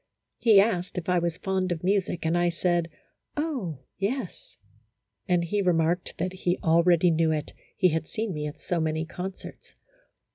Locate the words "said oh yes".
2.49-4.57